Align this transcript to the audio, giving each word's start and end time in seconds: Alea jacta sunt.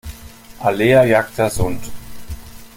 Alea 0.67 1.05
jacta 1.05 1.47
sunt. 1.49 1.83